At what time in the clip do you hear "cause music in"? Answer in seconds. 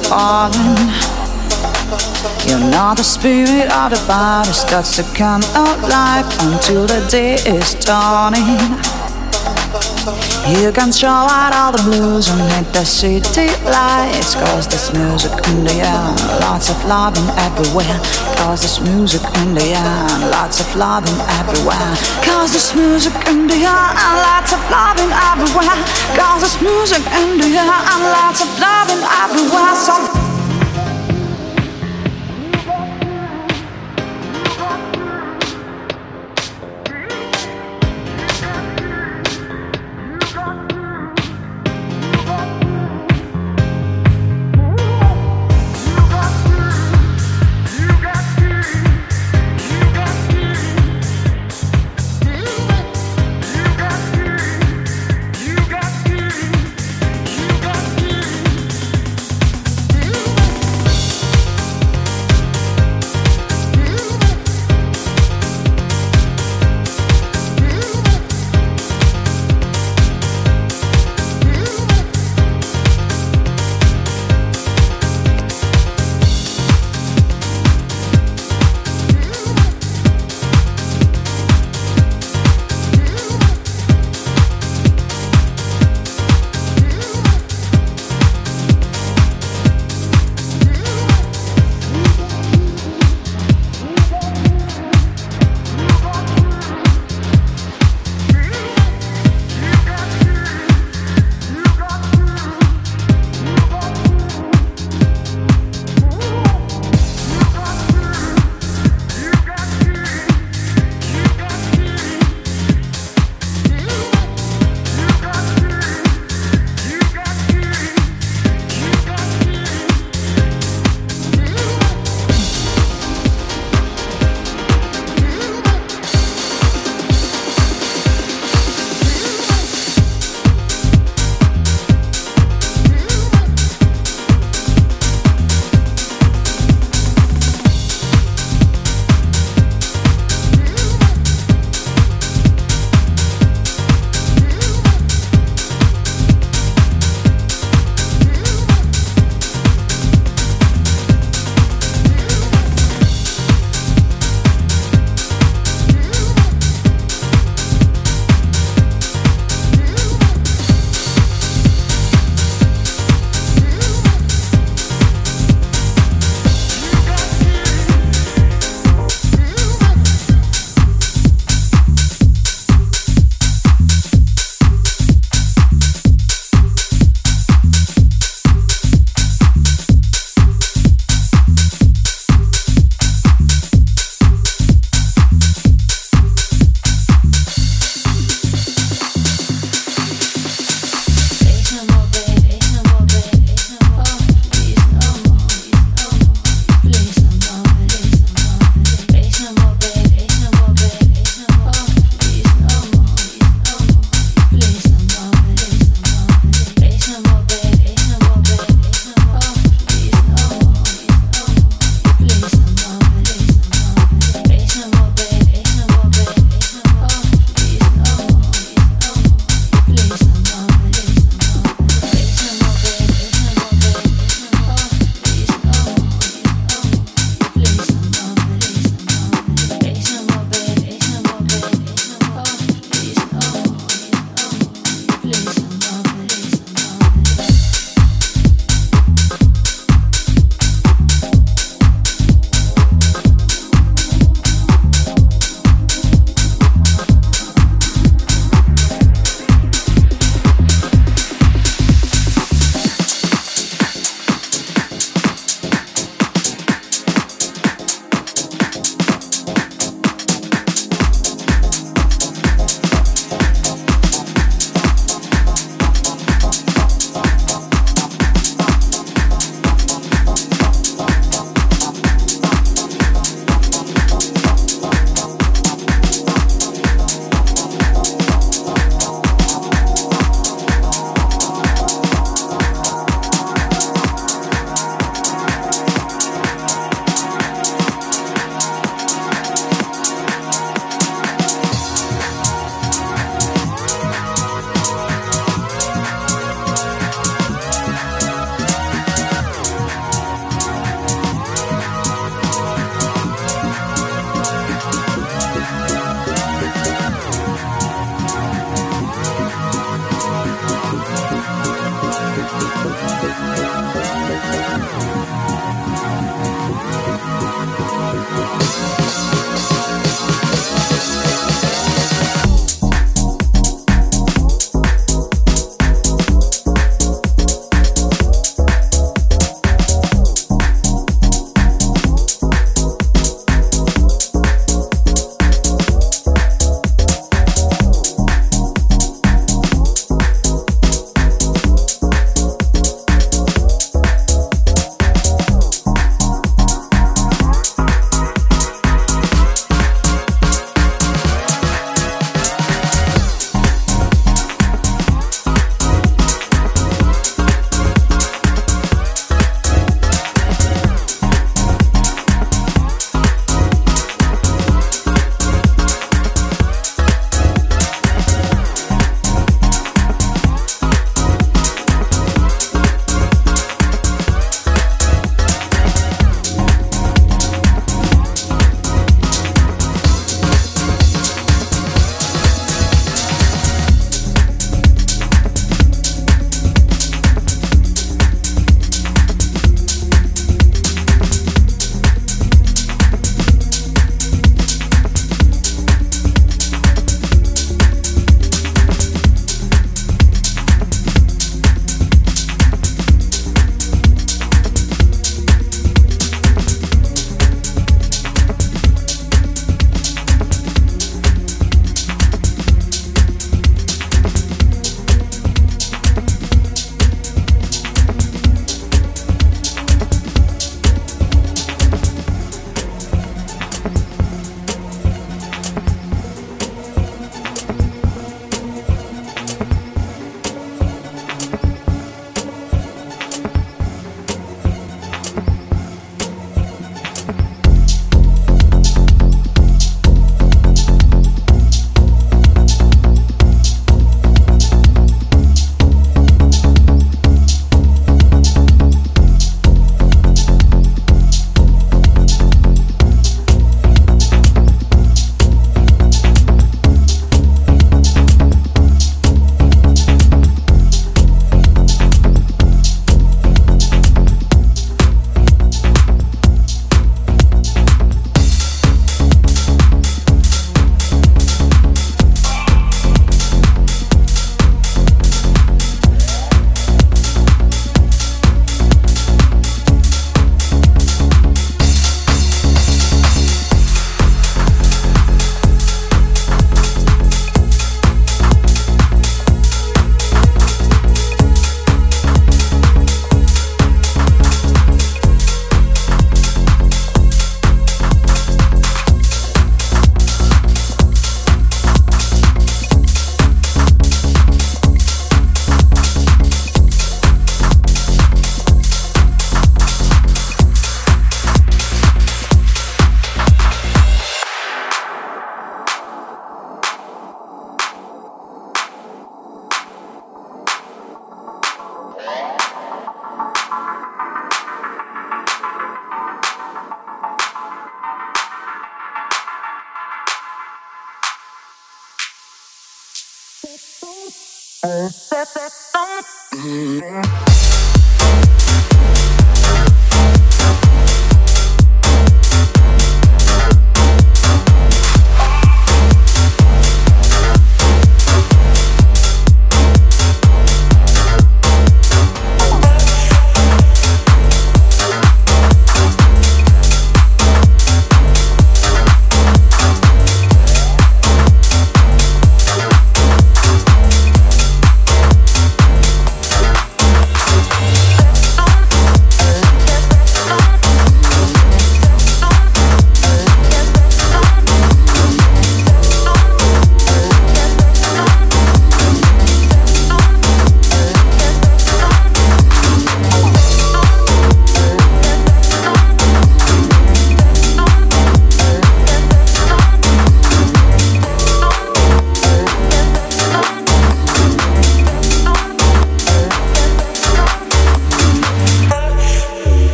26.20-27.40